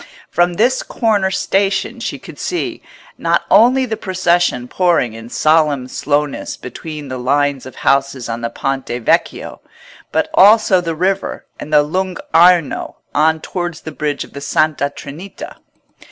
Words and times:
From 0.31 0.53
this 0.55 0.81
corner 0.81 1.29
station 1.29 1.99
she 1.99 2.17
could 2.17 2.39
see, 2.39 2.81
not 3.19 3.43
only 3.51 3.85
the 3.85 3.95
procession 3.95 4.67
pouring 4.67 5.13
in 5.13 5.29
solemn 5.29 5.87
slowness 5.87 6.57
between 6.57 7.07
the 7.07 7.19
lines 7.19 7.67
of 7.67 7.75
houses 7.75 8.27
on 8.27 8.41
the 8.41 8.49
Ponte 8.49 8.87
Vecchio, 8.87 9.61
but 10.11 10.27
also 10.33 10.81
the 10.81 10.95
river 10.95 11.45
and 11.59 11.71
the 11.71 11.83
Lung' 11.83 12.17
Arno 12.33 12.95
on 13.13 13.41
towards 13.41 13.81
the 13.81 13.91
bridge 13.91 14.23
of 14.23 14.33
the 14.33 14.41
Santa 14.41 14.89
Trinita. 14.89 15.57